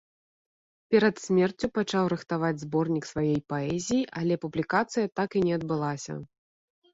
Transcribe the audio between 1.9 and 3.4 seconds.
рыхтаваць зборнік сваёй